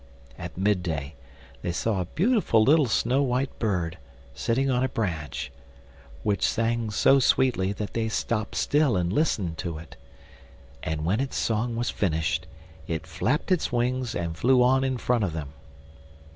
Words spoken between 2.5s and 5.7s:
little snow white bird sitting on a branch,